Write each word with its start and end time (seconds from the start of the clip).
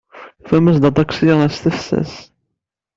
Tufamt-d 0.45 0.83
aṭaksi 0.89 1.31
s 1.53 1.55
tefses. 1.63 2.13